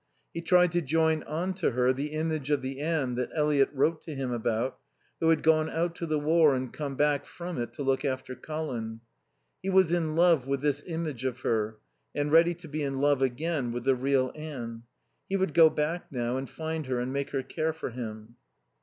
[0.33, 4.01] He tried to join on to her the image of the Anne that Eliot wrote
[4.05, 4.79] to him about,
[5.19, 8.33] who had gone out to the war and come back from it to look after
[8.35, 9.01] Colin.
[9.61, 11.77] He was in love with this image of her
[12.15, 14.85] and ready to be in love again with the real Anne.
[15.29, 18.37] He would go back now and find her and make her care for him.